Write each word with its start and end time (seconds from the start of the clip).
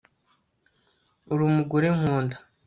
Uri 1.31 1.41
umugore 1.49 1.85
nkunda 1.97 2.35